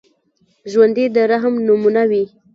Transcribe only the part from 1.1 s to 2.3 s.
د رحم نمونه وي